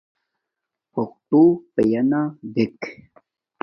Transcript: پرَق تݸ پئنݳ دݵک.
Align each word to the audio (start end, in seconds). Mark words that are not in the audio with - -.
پرَق 0.91 1.11
تݸ 1.29 1.41
پئنݳ 1.73 2.21
دݵک. 2.53 2.79